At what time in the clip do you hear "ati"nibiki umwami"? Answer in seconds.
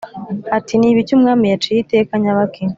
0.57-1.45